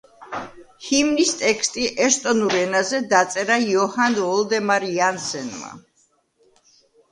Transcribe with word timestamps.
ჰიმნის 0.85 1.33
ტექსტი 1.41 1.85
ესტონურ 2.05 2.57
ენაზე 2.61 3.03
დაწერა 3.13 3.59
იოჰან 3.67 4.19
ვოლდემარ 4.25 4.89
იანსენმა. 4.91 5.73